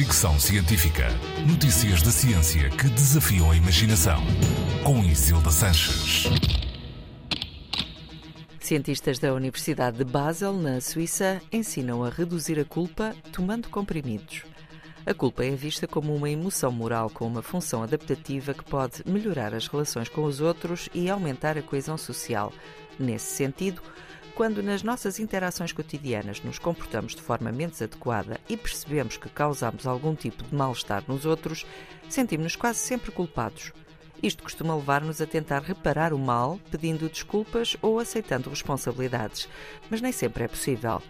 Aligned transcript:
Fricção 0.00 0.40
Científica. 0.40 1.08
Notícias 1.46 2.00
da 2.00 2.10
ciência 2.10 2.70
que 2.70 2.88
desafiam 2.88 3.50
a 3.50 3.54
imaginação. 3.54 4.18
Com 4.82 5.04
Isilda 5.04 5.50
Sanches. 5.50 6.24
Cientistas 8.58 9.18
da 9.18 9.34
Universidade 9.34 9.98
de 9.98 10.04
Basel, 10.04 10.54
na 10.54 10.80
Suíça, 10.80 11.42
ensinam 11.52 12.02
a 12.02 12.08
reduzir 12.08 12.58
a 12.58 12.64
culpa 12.64 13.14
tomando 13.30 13.68
comprimidos. 13.68 14.44
A 15.04 15.12
culpa 15.12 15.44
é 15.44 15.50
vista 15.50 15.86
como 15.86 16.16
uma 16.16 16.30
emoção 16.30 16.72
moral 16.72 17.10
com 17.10 17.26
uma 17.26 17.42
função 17.42 17.82
adaptativa 17.82 18.54
que 18.54 18.64
pode 18.64 19.02
melhorar 19.04 19.52
as 19.52 19.66
relações 19.66 20.08
com 20.08 20.24
os 20.24 20.40
outros 20.40 20.88
e 20.94 21.10
aumentar 21.10 21.58
a 21.58 21.62
coesão 21.62 21.98
social. 21.98 22.54
Nesse 22.98 23.36
sentido, 23.36 23.82
quando 24.40 24.62
nas 24.62 24.82
nossas 24.82 25.18
interações 25.18 25.70
cotidianas 25.70 26.42
nos 26.42 26.58
comportamos 26.58 27.14
de 27.14 27.20
forma 27.20 27.52
menos 27.52 27.82
adequada 27.82 28.40
e 28.48 28.56
percebemos 28.56 29.18
que 29.18 29.28
causamos 29.28 29.86
algum 29.86 30.14
tipo 30.14 30.42
de 30.42 30.54
mal-estar 30.54 31.04
nos 31.06 31.26
outros, 31.26 31.66
sentimos-nos 32.08 32.56
quase 32.56 32.78
sempre 32.78 33.12
culpados. 33.12 33.70
Isto 34.22 34.42
costuma 34.42 34.74
levar-nos 34.74 35.20
a 35.20 35.26
tentar 35.26 35.60
reparar 35.60 36.14
o 36.14 36.18
mal, 36.18 36.58
pedindo 36.70 37.06
desculpas 37.06 37.76
ou 37.82 37.98
aceitando 37.98 38.48
responsabilidades, 38.48 39.46
mas 39.90 40.00
nem 40.00 40.10
sempre 40.10 40.44
é 40.44 40.48
possível. 40.48 41.02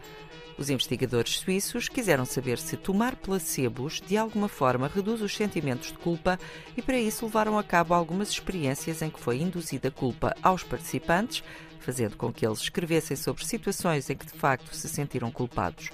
Os 0.61 0.69
investigadores 0.69 1.39
suíços 1.39 1.89
quiseram 1.89 2.27
saber 2.27 2.59
se 2.59 2.77
tomar 2.77 3.17
placebos 3.17 3.99
de 4.07 4.19
alguma 4.19 4.47
forma 4.47 4.91
reduz 4.95 5.23
os 5.23 5.35
sentimentos 5.35 5.91
de 5.91 5.97
culpa 5.97 6.39
e, 6.77 6.83
para 6.83 6.99
isso, 6.99 7.25
levaram 7.25 7.59
a 7.59 7.65
cabo 7.65 7.95
algumas 7.95 8.29
experiências 8.29 9.01
em 9.01 9.09
que 9.09 9.19
foi 9.19 9.41
induzida 9.41 9.91
culpa 9.91 10.37
aos 10.43 10.63
participantes, 10.63 11.43
fazendo 11.79 12.15
com 12.15 12.31
que 12.31 12.45
eles 12.45 12.59
escrevessem 12.59 13.17
sobre 13.17 13.43
situações 13.43 14.11
em 14.11 14.15
que 14.15 14.27
de 14.27 14.35
facto 14.35 14.75
se 14.75 14.87
sentiram 14.87 15.31
culpados. 15.31 15.89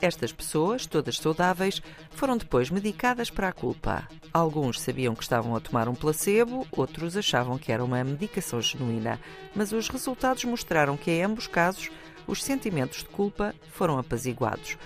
Estas 0.00 0.32
pessoas, 0.32 0.86
todas 0.86 1.18
saudáveis, 1.18 1.82
foram 2.12 2.38
depois 2.38 2.70
medicadas 2.70 3.28
para 3.28 3.48
a 3.48 3.52
culpa. 3.52 4.08
Alguns 4.32 4.80
sabiam 4.80 5.14
que 5.14 5.24
estavam 5.24 5.54
a 5.54 5.60
tomar 5.60 5.88
um 5.88 5.94
placebo, 5.94 6.66
outros 6.70 7.18
achavam 7.18 7.58
que 7.58 7.70
era 7.70 7.84
uma 7.84 8.02
medicação 8.02 8.62
genuína, 8.62 9.20
mas 9.54 9.72
os 9.72 9.90
resultados 9.90 10.44
mostraram 10.44 10.96
que, 10.96 11.10
em 11.10 11.22
ambos 11.22 11.46
casos, 11.46 11.90
os 12.26 12.42
sentimentos 12.42 12.98
de 12.98 13.08
culpa 13.08 13.54
foram 13.72 13.98
apaziguados. 13.98 14.76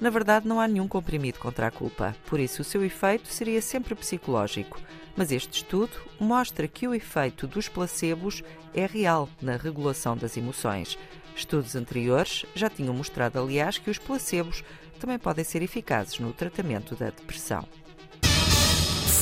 Na 0.00 0.10
verdade, 0.10 0.48
não 0.48 0.60
há 0.60 0.66
nenhum 0.66 0.88
comprimido 0.88 1.38
contra 1.38 1.68
a 1.68 1.70
culpa, 1.70 2.16
por 2.26 2.40
isso 2.40 2.62
o 2.62 2.64
seu 2.64 2.84
efeito 2.84 3.28
seria 3.28 3.62
sempre 3.62 3.94
psicológico. 3.94 4.80
Mas 5.16 5.30
este 5.30 5.58
estudo 5.58 5.92
mostra 6.18 6.66
que 6.66 6.88
o 6.88 6.94
efeito 6.94 7.46
dos 7.46 7.68
placebos 7.68 8.42
é 8.74 8.86
real 8.86 9.28
na 9.40 9.56
regulação 9.56 10.16
das 10.16 10.36
emoções. 10.36 10.98
Estudos 11.36 11.76
anteriores 11.76 12.44
já 12.54 12.68
tinham 12.68 12.94
mostrado, 12.94 13.38
aliás, 13.38 13.78
que 13.78 13.90
os 13.90 13.98
placebos 13.98 14.64
também 14.98 15.18
podem 15.18 15.44
ser 15.44 15.62
eficazes 15.62 16.18
no 16.18 16.32
tratamento 16.32 16.94
da 16.94 17.06
depressão. 17.06 17.66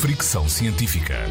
Fricção 0.01 0.49
científica. 0.49 1.25